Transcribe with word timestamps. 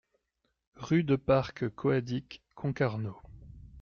Rue 0.77 1.03
de 1.03 1.15
Parc 1.15 1.65
C'hoadic, 1.75 2.41
Concarneau 2.55 3.21